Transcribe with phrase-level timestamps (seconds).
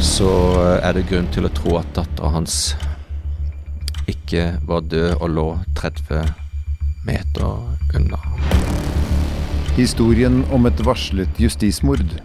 [0.00, 0.30] så
[0.80, 2.72] er det grunn til å tro at dattera hans
[4.08, 6.30] ikke var død og lå 30
[7.04, 8.20] meter unna.
[9.76, 12.16] Historien om et varslet justismord.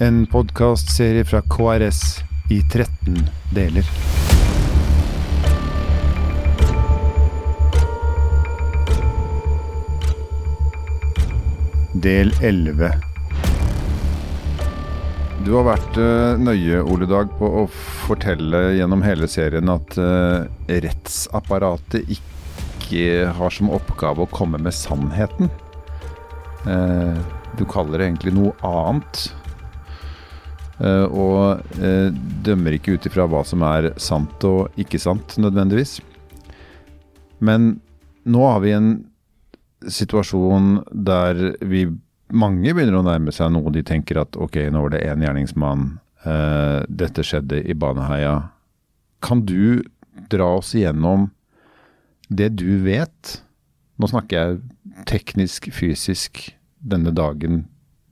[0.00, 2.02] En podkastserie fra KRS
[2.50, 3.22] i 13
[3.54, 3.88] deler.
[12.04, 13.13] Del 11.
[15.44, 17.62] Du har vært eh, nøye, Ole Dag, på å
[18.06, 20.46] fortelle gjennom hele serien at eh,
[20.80, 25.50] rettsapparatet ikke har som oppgave å komme med sannheten.
[26.64, 27.18] Eh,
[27.58, 29.26] du kaller det egentlig noe annet.
[31.14, 31.76] Og
[32.42, 36.00] dømmer ikke ut ifra hva som er sant og ikke sant, nødvendigvis.
[37.38, 37.76] Men
[38.26, 38.88] nå har vi en
[39.86, 41.84] situasjon der vi
[42.32, 45.86] mange begynner å nærme seg noe de tenker at ok, nå var det én gjerningsmann,
[46.24, 48.36] uh, dette skjedde i Baneheia.
[49.24, 49.84] Kan du
[50.32, 51.30] dra oss igjennom
[52.28, 53.38] det du vet?
[54.00, 56.46] Nå snakker jeg teknisk, fysisk,
[56.84, 57.64] denne dagen,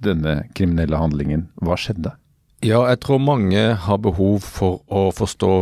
[0.03, 1.49] denne kriminelle handlingen.
[1.63, 2.15] Hva skjedde?
[2.63, 5.53] Ja, jeg tror mange har behov for å forstå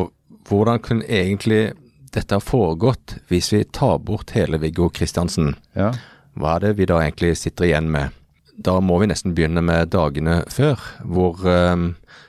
[0.51, 1.71] hvordan kunne egentlig
[2.13, 5.55] dette ha foregått hvis vi tar bort hele Viggo Kristiansen.
[5.79, 5.93] Ja.
[6.37, 8.20] Hva er det vi da egentlig sitter igjen med?
[8.61, 11.77] Da må vi nesten begynne med dagene før, hvor eh,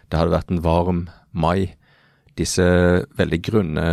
[0.08, 1.02] det hadde vært en varm
[1.32, 1.74] mai.
[2.40, 2.64] Disse
[3.20, 3.88] veldig grunne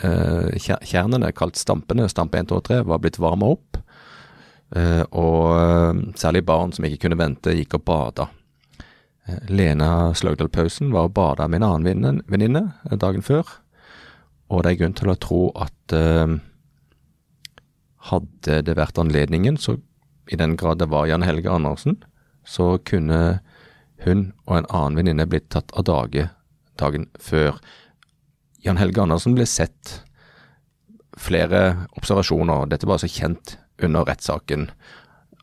[0.00, 3.80] eh, kjernene, kalt stampene, stampe 1, 2 og 3, var blitt varma opp.
[4.74, 8.28] Eh, og eh, særlig barn som ikke kunne vente, gikk og bada.
[9.28, 13.44] Eh, Lena Sløgdal Pausen var og bada med en annen venninne- dagen før.
[14.48, 16.38] Og det er grunn til å tro at eh,
[18.10, 19.76] hadde det vært anledningen, så
[20.30, 22.00] i den grad det var Jan Helge Andersen,
[22.46, 23.40] så kunne
[24.04, 26.28] hun og en annen venninne blitt tatt av dage
[26.80, 27.56] dagen før.
[28.64, 30.00] Jan Helge Andersen ble sett
[31.16, 34.68] flere observasjoner, dette var altså kjent under rettssaken,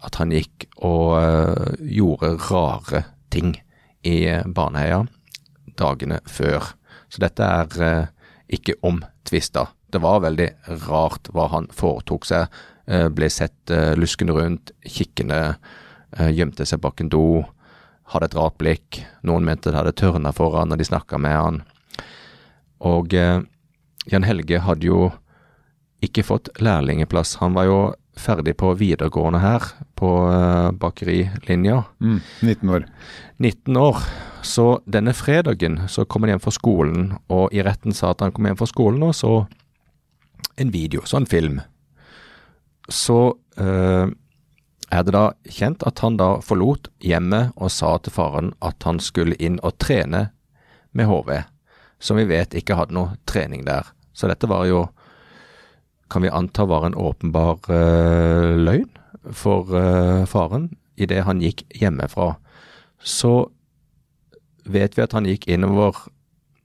[0.03, 3.03] at han gikk og øh, gjorde rare
[3.33, 3.55] ting
[4.05, 5.03] i Baneheia
[5.79, 6.73] dagene før.
[7.09, 8.11] Så dette er øh,
[8.53, 9.69] ikke omtvista.
[9.93, 10.49] Det var veldig
[10.87, 12.47] rart hva han foretok seg.
[12.85, 15.55] Eh, ble sett eh, luskende rundt, kikkende,
[16.17, 17.43] eh, gjemte seg bak en do,
[18.11, 18.99] hadde et rart blikk.
[19.23, 21.61] Noen mente det hadde tørna foran når de snakka med han.
[22.83, 25.05] Og Jan Helge hadde jo
[26.03, 27.37] ikke fått lærlingeplass.
[27.39, 27.77] Han var jo
[28.19, 30.09] ferdig på videregående her, på
[30.75, 31.85] bakerilinja.
[32.03, 32.89] Mm, 19 år.
[33.39, 34.03] 19 år.
[34.43, 38.35] Så denne fredagen så kom han hjem fra skolen, og i retten sa at han
[38.35, 39.45] kom hjem fra skolen og så
[40.59, 41.61] en video, så en film.
[42.91, 44.07] Så eh,
[44.93, 48.99] er det da kjent at han da forlot hjemmet og sa til faren at han
[49.01, 50.27] skulle inn og trene
[50.93, 51.31] med HV,
[52.03, 53.87] som vi vet ikke hadde noe trening der.
[54.13, 54.85] Så dette var jo,
[56.11, 58.91] kan vi anta var en åpenbar eh, løgn
[59.33, 62.35] for eh, faren idet han gikk hjemmefra.
[62.99, 63.49] Så
[64.69, 65.97] vet vi at han gikk innover,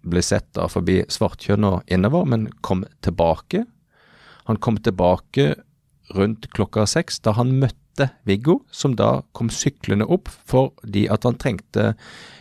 [0.08, 3.64] ble sett da forbi Svartkjønn og innover, men kom tilbake.
[4.48, 5.54] Han kom tilbake
[6.16, 11.38] rundt klokka seks, da han møtte Viggo, som da kom syklende opp fordi at han
[11.40, 11.92] trengte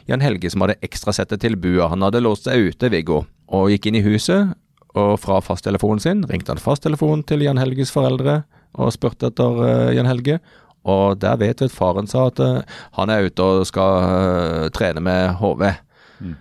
[0.07, 1.89] Jan Helge, som hadde ekstrasettet til bua.
[1.91, 4.53] Han hadde låst seg ute, Viggo, og gikk inn i huset.
[4.97, 8.39] Og fra fasttelefonen sin ringte han fasttelefonen til Jan Helges foreldre
[8.77, 10.39] og spurte etter eh, Jan Helge.
[10.87, 14.69] Og der vet vi at faren sa at eh, han er ute og skal eh,
[14.73, 15.65] trene med HV.
[15.67, 16.37] Eh,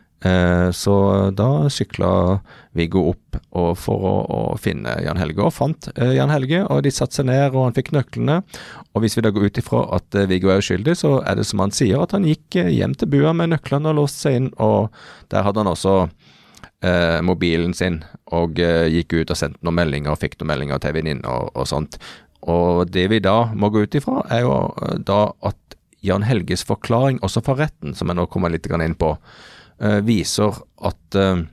[0.72, 0.94] så
[1.36, 2.10] da sykla
[2.76, 3.36] Viggo opp
[3.80, 6.62] for å, å finne Jan Helge, og fant eh, Jan Helge.
[6.72, 8.38] Og de satte seg ned, og han fikk nøklene.
[8.92, 11.46] Og hvis vi da går ut ifra at eh, Viggo er uskyldig, så er det
[11.48, 14.40] som han sier, at han gikk eh, hjem til bua med nøklene og låste seg
[14.40, 14.50] inn.
[14.62, 14.92] Og
[15.32, 15.96] der hadde han også
[16.84, 18.02] eh, mobilen sin,
[18.36, 21.52] og eh, gikk ut og sendte noen meldinger, og fikk noen meldinger til venninner og,
[21.56, 22.00] og sånt.
[22.46, 25.60] Og det vi da må gå ut ifra, er jo eh, da at
[26.06, 30.56] Jan Helges forklaring, også fra retten, som jeg nå kommer litt inn på, eh, viser
[30.84, 31.44] at eh,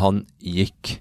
[0.00, 0.96] han gikk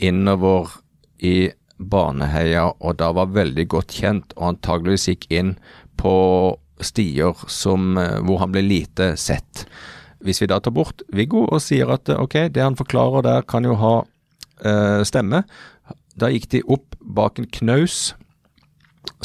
[0.00, 0.80] innover
[1.20, 1.50] i
[1.80, 5.54] Baneheia, og da var veldig godt kjent, og antageligvis gikk inn
[6.00, 6.12] på
[6.84, 9.66] stier som, eh, hvor han ble lite sett.
[10.20, 13.46] Hvis vi da tar bort Viggo og sier at eh, ok, det han forklarer der
[13.48, 13.94] kan jo ha
[14.64, 15.44] eh, stemme,
[16.16, 18.14] da gikk de opp bak en knaus,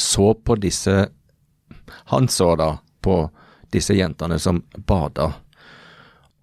[0.00, 1.10] så på disse
[2.10, 3.28] Han så da på
[3.70, 5.32] disse jentene som bada.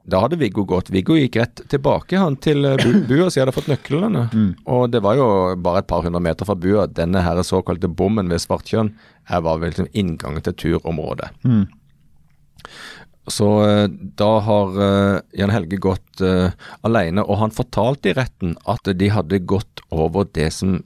[0.04, 0.90] Da hadde Viggo gått.
[0.92, 4.26] Viggo gikk rett tilbake han til eh, bua, så jeg hadde fått nøklene.
[4.68, 5.28] Og det var jo
[5.64, 6.88] bare et par hundre meter fra bua.
[6.92, 8.92] Denne her såkalte bommen ved Svartkjønn
[9.32, 11.32] her var vel liksom inngangen til turområdet.
[13.32, 13.86] Så eh,
[14.20, 16.52] da har uh, Jan Helge gått uh,
[16.84, 20.82] alene, og han fortalte i retten at de hadde gått over det som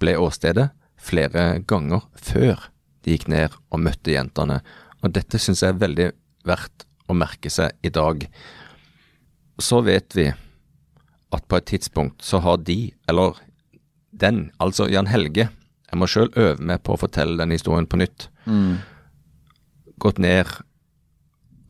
[0.00, 0.68] ble åstedet
[1.00, 2.68] flere ganger før
[3.02, 4.60] de gikk ned og møtte jentene.
[5.02, 6.08] Og dette syns jeg er veldig
[6.46, 8.22] verdt å merke seg i dag.
[9.60, 10.28] Så vet vi
[11.30, 13.38] at på et tidspunkt så har de, eller
[14.10, 15.48] den, altså Jan Helge,
[15.90, 18.78] jeg må sjøl øve meg på å fortelle den historien på nytt, Mm.
[20.00, 20.46] gått ned,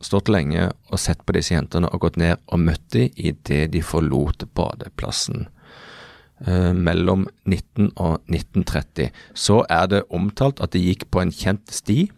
[0.01, 3.81] stått lenge og sett på disse jentene og gått ned og møtt dem idet de
[3.81, 5.47] forlot badeplassen.
[6.47, 11.69] Eh, mellom 19 og 1930 så er det omtalt at de gikk på en kjent
[11.69, 12.09] sti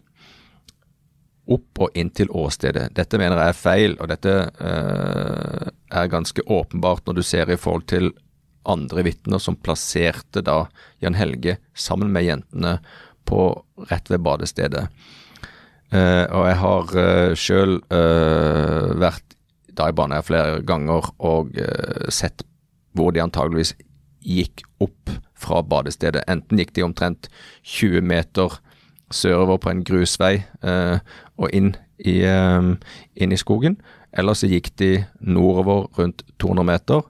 [1.44, 2.88] opp og inn til åstedet.
[2.96, 7.58] Dette mener jeg er feil, og dette eh, er ganske åpenbart når du ser i
[7.60, 8.12] forhold til
[8.64, 10.64] andre vitner som plasserte da
[11.04, 12.78] Jan Helge sammen med jentene
[13.28, 13.50] på
[13.90, 14.86] rett ved badestedet.
[15.92, 19.36] Eh, og jeg har uh, sjøl eh, vært
[19.74, 22.44] da i Baneheia flere ganger og eh, sett
[22.94, 23.74] hvor de antageligvis
[24.24, 26.22] gikk opp fra badestedet.
[26.30, 27.28] Enten gikk de omtrent
[27.66, 28.54] 20 meter
[29.12, 30.98] sørover på en grusvei eh,
[31.36, 32.70] og inn i, eh,
[33.14, 33.78] inn i skogen,
[34.14, 37.02] eller så gikk de nordover rundt 200 meter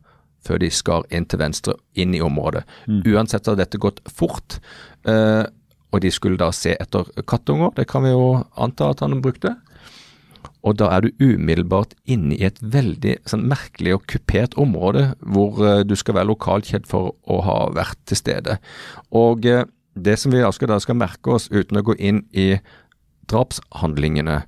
[0.44, 2.64] før de skar inn til venstre, inn i området.
[3.08, 4.58] Uansett har dette gått fort,
[5.08, 5.44] eh,
[5.94, 7.72] og de skulle da se etter kattunger.
[7.76, 9.54] Det kan vi jo anta at han brukte.
[10.64, 15.60] Og da er du umiddelbart inne i et veldig sånn merkelig og kupert område, hvor
[15.60, 18.56] uh, du skal være lokalkjent for å ha vært til stede.
[19.12, 22.54] Og eh, det som vi skal, da skal merke oss, uten å gå inn i
[23.30, 24.42] drapshandlingene,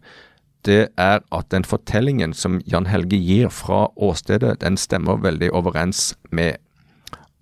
[0.67, 6.17] det er at den fortellingen som Jan Helge gir fra åstedet, den stemmer veldig overens
[6.35, 6.59] med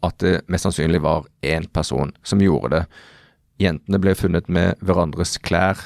[0.04, 2.84] at det mest sannsynlig var én person som gjorde det.
[3.64, 5.78] Jentene ble funnet med hverandres klær.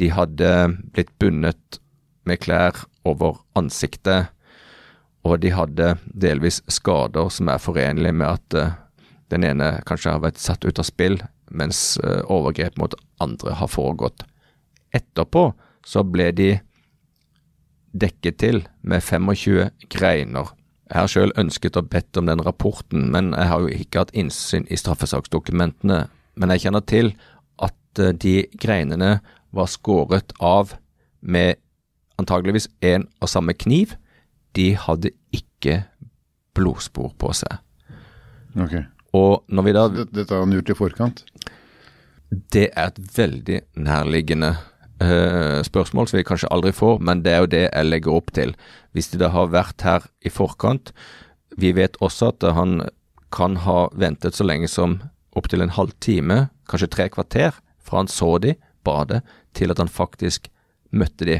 [0.00, 0.50] De hadde
[0.94, 1.78] blitt bundet
[2.26, 4.32] med klær over ansiktet,
[5.22, 8.72] og de hadde delvis skader som er forenlige med at eh,
[9.30, 11.20] den ene kanskje har vært satt ut av spill,
[11.52, 14.24] mens eh, overgrep mot andre har foregått.
[14.94, 15.50] Etterpå
[15.86, 16.50] så ble de
[17.92, 20.52] dekket til med 25 greiner.
[20.92, 24.14] Jeg har selv ønsket og bedt om den rapporten, men jeg har jo ikke hatt
[24.16, 26.06] innsyn i straffesaksdokumentene.
[26.36, 27.12] Men jeg kjenner til
[27.60, 29.18] at eh, de greinene
[29.52, 30.76] var skåret av
[31.20, 31.60] med
[32.20, 33.96] antageligvis én og samme kniv.
[34.56, 35.82] De hadde ikke
[36.56, 37.60] blodspor på seg.
[38.60, 38.76] Ok.
[39.16, 41.24] Og når vi da Dette, har han gjort i forkant?
[42.30, 47.42] Det er et veldig nærliggende uh, spørsmål som vi kanskje aldri får, men det er
[47.44, 48.54] jo det jeg legger opp til.
[48.96, 50.92] Hvis de da har vært her i forkant
[51.60, 52.80] Vi vet også at han
[53.32, 55.02] kan ha ventet så lenge som
[55.36, 58.54] opptil en halvtime, kanskje tre kvarter, fra han så de
[58.84, 59.20] badet,
[59.52, 60.48] til at han faktisk
[60.92, 61.38] møtte de.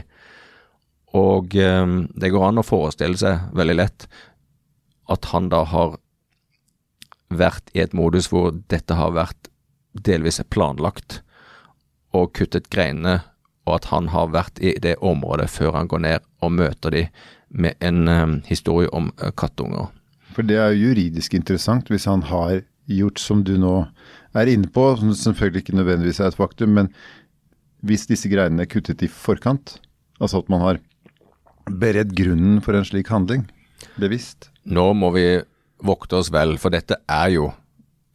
[1.17, 4.07] Og um, det går an å forestille seg veldig lett
[5.13, 5.99] at han da har
[7.39, 9.51] vært i et modus hvor dette har vært
[9.93, 11.21] delvis planlagt
[12.17, 13.21] og kuttet greinene,
[13.69, 17.03] og at han har vært i det området før han går ned og møter de
[17.53, 19.91] med en um, historie om uh, kattunger.
[20.33, 23.75] For det er jo juridisk interessant hvis han har gjort som du nå
[24.37, 26.91] er inne på, som selvfølgelig ikke nødvendigvis er et faktum, men
[27.87, 29.77] hvis disse greinene er kuttet i forkant,
[30.19, 30.81] altså at man har
[31.69, 33.45] beredt grunnen for en slik handling,
[34.01, 34.51] bevisst.
[34.65, 35.27] Nå må vi
[35.83, 37.51] vokte oss vel, for dette er jo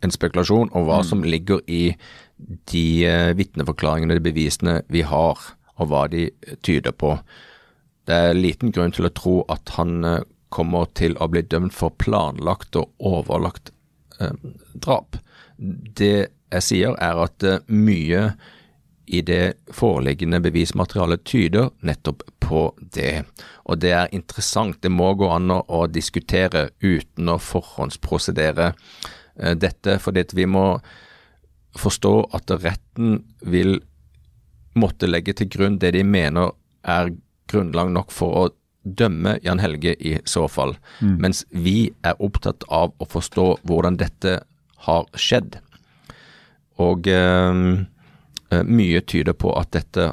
[0.06, 1.92] en spekulasjon om hva som ligger i
[2.70, 5.42] de eh, vitneforklaringene, de bevisene vi har,
[5.78, 6.28] og hva de
[6.66, 7.16] tyder på.
[8.08, 11.76] Det er liten grunn til å tro at han eh, kommer til å bli dømt
[11.76, 13.74] for planlagt og overlagt
[14.22, 14.36] eh,
[14.74, 15.18] drap.
[15.58, 18.30] Det jeg sier er at eh, mye
[19.08, 23.26] i det foreliggende bevismaterialet tyder nettopp på det.
[23.68, 24.80] Og det er interessant.
[24.82, 30.68] Det må gå an å, diskutere uten å forhåndsprosedere eh, dette, fordi at vi må
[31.78, 33.78] forstå at retten vil
[34.78, 36.54] måtte legge til grunn det de mener
[36.88, 37.12] er
[37.50, 38.48] grunnlag nok for å
[38.88, 44.40] dømme Jan Helge i så fall, mens vi er opptatt av å forstå hvordan dette
[44.88, 45.58] har skjedd.
[46.84, 47.62] Og eh,
[48.54, 50.12] eh, mye tyder på at dette,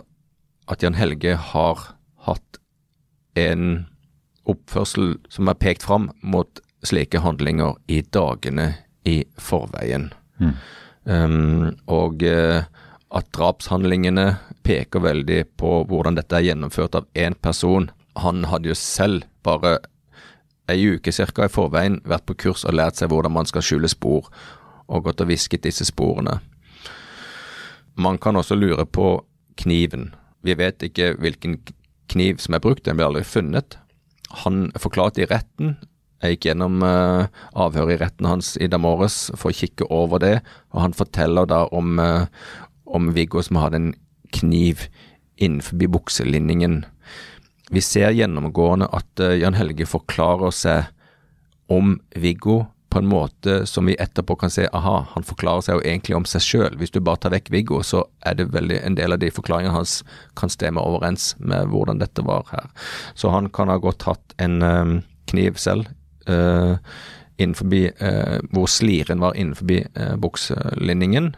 [0.67, 1.91] at Jan Helge har
[2.27, 2.61] hatt
[3.39, 3.87] en
[4.49, 8.75] oppførsel som er pekt fram mot slike handlinger i dagene
[9.09, 10.11] i forveien.
[11.05, 12.65] Um, og uh,
[13.15, 14.27] at drapshandlingene
[14.65, 17.91] peker veldig på hvordan dette er gjennomført av én person.
[18.21, 19.79] Han hadde jo selv bare
[20.71, 23.91] ei uke cirka i forveien vært på kurs og lært seg hvordan man skal skjule
[23.93, 24.31] spor,
[24.89, 26.39] og gått og visket disse sporene.
[27.95, 29.21] Man kan også lure på
[29.61, 30.15] kniven.
[30.43, 31.61] Vi vet ikke hvilken
[32.13, 33.79] kniv som er brukt, den ble aldri funnet.
[34.45, 35.77] Han forklarte i retten.
[36.23, 40.23] Jeg gikk gjennom uh, avhøret i retten hans i dag morges for å kikke over
[40.23, 40.39] det,
[40.73, 42.25] og han forteller da om, uh,
[42.89, 43.93] om Viggo som hadde en
[44.35, 44.87] kniv
[45.37, 46.83] innenfor bukselinningen.
[47.75, 50.91] Vi ser gjennomgående at uh, Jan Helge forklarer seg
[51.73, 52.63] om Viggo
[52.95, 56.27] på en måte som vi etterpå kan se aha, han forklarer seg jo egentlig om
[56.31, 56.77] seg sjøl.
[56.79, 59.75] Hvis du bare tar vekk Viggo, så er det veldig en del av de forklaringene
[59.75, 59.97] hans
[60.39, 62.71] kan stemme overens med hvordan dette var her.
[63.19, 64.95] Så han kan ha godt hatt en um,
[65.27, 65.91] kniv selv.
[66.31, 66.79] Uh,
[67.43, 71.33] innenfor, uh, hvor sliren var innenfor uh, bukselinningen.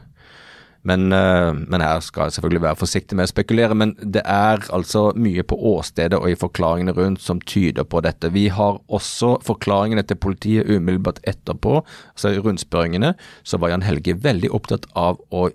[0.87, 3.75] Men, eh, men, her skal jeg selvfølgelig være forsiktig med å spekulere.
[3.75, 8.31] Men det er altså mye på åstedet og i forklaringene rundt som tyder på dette.
[8.31, 11.83] Vi har også forklaringene til politiet umiddelbart etterpå.
[12.14, 15.49] altså I rundspørringene så var Jan Helge veldig opptatt av å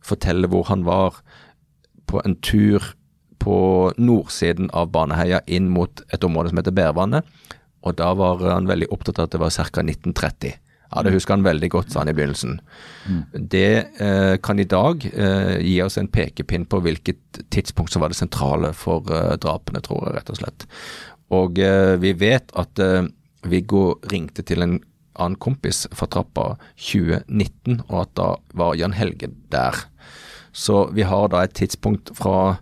[0.00, 1.18] fortelle hvor han var
[2.06, 2.94] på en tur
[3.38, 7.26] på nordsiden av Baneheia inn mot et område som heter Bærvannet.
[7.82, 9.82] Og da var han veldig opptatt av at det var ca.
[9.82, 10.56] 1930.
[10.88, 12.60] Ja, Det husker han veldig godt, sa han i begynnelsen.
[13.32, 18.12] Det eh, kan i dag eh, gi oss en pekepinn på hvilket tidspunkt som var
[18.12, 20.66] det sentrale for eh, drapene, tror jeg rett og slett.
[21.36, 23.04] Og eh, vi vet at eh,
[23.48, 24.78] Viggo ringte til en
[25.18, 29.76] annen kompis fra trappa 2019, og at da var Jan Helge der.
[30.56, 32.56] Så vi har da et tidspunkt fra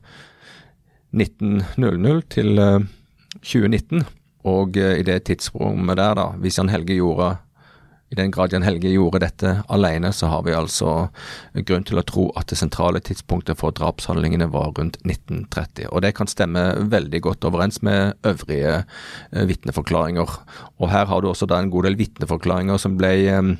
[1.14, 2.58] 1900 til
[3.38, 4.02] 2019.
[4.02, 4.14] Eh,
[4.46, 7.32] og i det tidsrommet der, da, hvis Jan Helge gjorde
[8.10, 11.08] i den grad Jan Helge gjorde dette alene, så har vi altså
[11.66, 15.88] grunn til å tro at det sentrale tidspunktet for drapshandlingene var rundt 1930.
[15.90, 20.38] Og det kan stemme veldig godt overens med øvrige eh, vitneforklaringer.
[20.78, 23.52] Og her har du også da en god del vitneforklaringer som ble eh,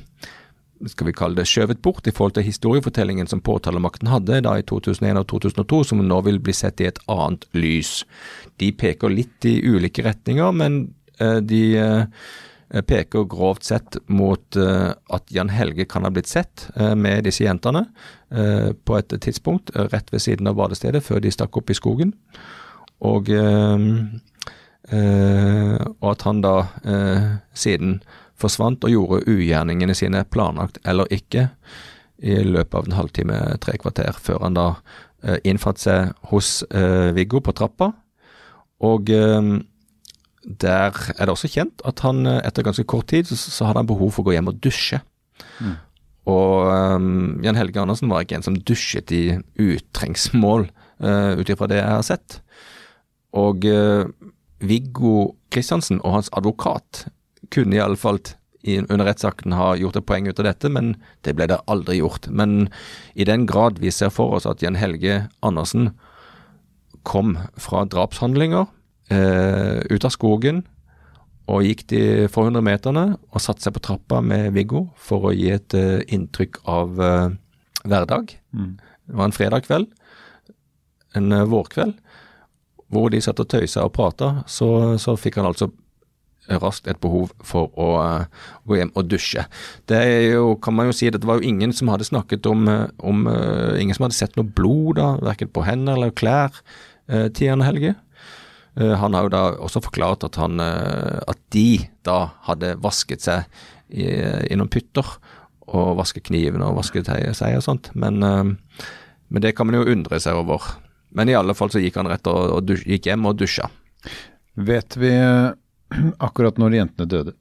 [0.87, 4.65] skal vi kalle det skjøvet bort i forhold til historiefortellingen som påtalemakten hadde da i
[4.69, 8.03] 2001 og 2002, som nå vil bli sett i et annet lys.
[8.61, 10.85] De peker litt i ulike retninger, men
[11.19, 11.63] eh, de
[12.67, 17.43] peker grovt sett mot uh, at Jan Helge kan ha blitt sett uh, med disse
[17.45, 17.87] jentene
[18.27, 22.09] på et tidspunkt rett ved siden av badestedet før de stakk opp i skogen.
[23.07, 23.29] Og,
[24.91, 26.51] og at han da
[27.55, 28.01] siden
[28.35, 31.45] forsvant og gjorde ugjerningene sine planlagt eller ikke
[32.19, 34.67] i løpet av en halvtime, tre kvarter, før han da
[35.47, 36.67] innfatt seg hos
[37.15, 37.93] Viggo på trappa.
[38.83, 39.07] Og
[40.47, 43.83] der er det også kjent at han eh, etter ganske kort tid så, så hadde
[43.83, 45.01] han behov for å gå hjem og dusje.
[45.59, 45.75] Mm.
[46.27, 50.67] Og um, Jan Helge Andersen var ikke en som dusjet i utrengsmål,
[51.03, 52.39] uh, ut ifra det jeg har sett.
[53.37, 54.07] Og uh,
[54.59, 57.05] Viggo Kristiansen og hans advokat
[57.53, 58.19] kunne i alle fall
[58.67, 62.25] under rettsakten ha gjort et poeng ut av dette, men det ble det aldri gjort.
[62.27, 62.65] Men
[63.15, 65.93] i den grad vi ser for oss at Jan Helge Andersen
[67.07, 68.67] kom fra drapshandlinger
[69.13, 70.63] eh, ut av skogen
[71.47, 75.35] og gikk de få hundre meterne og satte seg på trappa med Viggo for å
[75.35, 77.31] gi et uh, inntrykk av uh,
[77.87, 78.33] hverdag.
[78.51, 78.73] Mm.
[79.07, 79.87] Det var en fredag kveld,
[81.15, 81.93] en uh, vårkveld,
[82.91, 84.41] hvor de satt og tøysa og prata.
[84.43, 85.69] Så, så, fikk han altså
[86.47, 87.87] raskt et behov for å
[88.67, 89.43] gå hjem og dusje.
[89.87, 92.67] Det er jo, kan man jo si, det var jo ingen som hadde snakket om,
[93.03, 93.25] om
[93.75, 96.55] Ingen som hadde sett noe blod, da, verken på hender eller klær,
[97.11, 97.95] uh, Jan Helge.
[98.79, 103.25] Eh, han har jo da også forklart at, han, eh, at de da hadde vasket
[103.25, 103.47] seg
[103.89, 105.07] i, i noen pytter,
[105.67, 107.89] og vasket knivene og vasket seg og sånt.
[107.97, 108.53] Men, eh,
[109.27, 110.63] men, det kan man jo undre seg over.
[111.09, 113.69] Men i alle fall så gikk han rett og, og dusj, gikk hjem og dusja.
[114.57, 115.13] Vet vi
[116.27, 117.37] akkurat når jentene døde?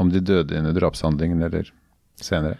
[0.00, 1.68] Om de døde under drapshandlingen eller
[2.18, 2.56] senere?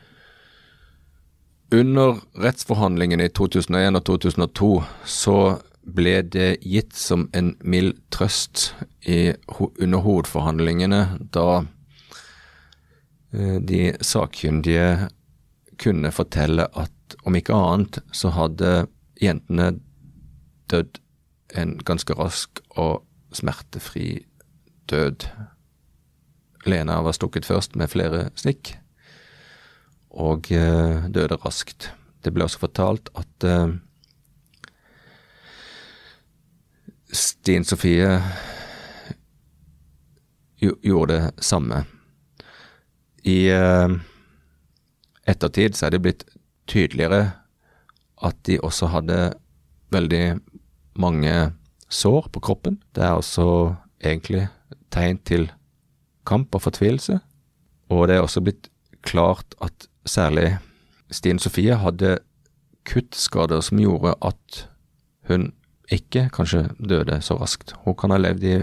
[1.74, 4.68] Under rettsforhandlingene i 2001 og 2002
[5.08, 5.38] så
[5.84, 8.72] ble det gitt som en mild trøst
[9.04, 11.02] i, under hovedforhandlingene
[11.34, 11.48] da
[13.34, 15.10] eh, de sakkyndige
[15.80, 18.86] kunne fortelle at om ikke annet så hadde
[19.20, 19.74] jentene
[20.72, 21.00] dødd
[21.54, 24.24] en ganske rask og smertefri
[24.90, 25.26] død.
[26.64, 28.76] Lena var stukket først med flere snikk,
[30.10, 31.90] og eh, døde raskt.
[32.24, 33.44] Det ble også fortalt at
[37.14, 38.18] eh, Stine Sofie
[40.82, 41.84] gjorde det samme.
[43.24, 43.92] I uh,
[45.28, 46.24] ettertid så er det blitt
[46.68, 47.32] tydeligere
[48.24, 49.34] at de også hadde
[49.92, 50.40] veldig
[51.00, 51.34] mange
[51.92, 52.78] sår på kroppen.
[52.96, 54.48] Det er også egentlig
[54.92, 55.50] tegn til
[56.26, 57.18] kamp og fortvilelse.
[57.92, 58.70] Og det er også blitt
[59.04, 60.56] klart at særlig
[61.10, 62.18] Stine Sofie hadde
[62.88, 64.64] kuttskader som gjorde at
[65.28, 65.52] hun
[65.92, 67.74] ikke kanskje døde så raskt.
[67.84, 68.56] Hun kan ha levd, i,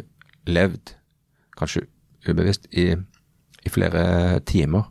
[0.49, 0.95] levd
[1.57, 1.85] kanskje
[2.27, 2.95] ubevisst, i,
[3.65, 4.89] i flere timer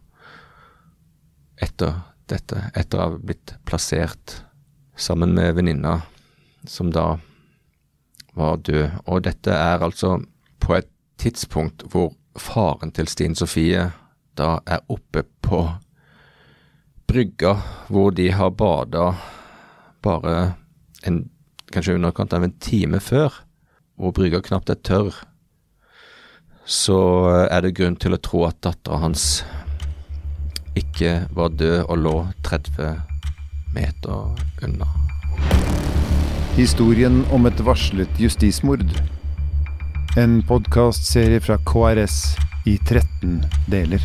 [1.60, 1.98] etter
[2.30, 4.40] dette, etter å ha blitt plassert
[4.96, 6.00] sammen med venninna
[6.68, 7.18] som da
[8.38, 9.02] var død.
[9.10, 10.18] Og dette er altså
[10.60, 10.88] på et
[11.20, 13.90] tidspunkt hvor faren til Stine Sofie
[14.38, 15.64] da er oppe på
[17.10, 17.56] brygga
[17.90, 19.10] hvor de har bada
[20.04, 20.54] bare
[21.02, 21.24] en,
[21.74, 23.34] kanskje underkant av en time før,
[24.00, 25.14] hvor brygga knapt er tørr,
[26.64, 26.98] så
[27.50, 29.42] er det grunn til å tro at dattera hans
[30.78, 33.00] ikke var død og lå 30
[33.74, 34.86] meter unna.
[36.56, 38.86] Historien om et varslet justismord.
[40.18, 42.20] En podkastserie fra KRS
[42.66, 44.02] i 13 deler.